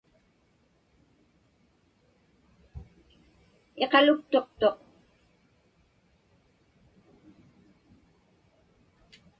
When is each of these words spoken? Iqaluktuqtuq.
Iqaluktuqtuq. 3.83 4.77